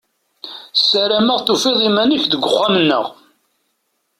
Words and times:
Ssarameɣ 0.79 1.39
tufiḍ 1.45 1.79
iman-ik 1.89 2.23
deg 2.27 2.41
uxxam-nneɣ. 2.45 3.05